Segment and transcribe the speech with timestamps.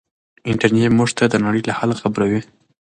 [0.51, 2.41] انټرنيټ موږ ته د نړۍ له حاله خبروي.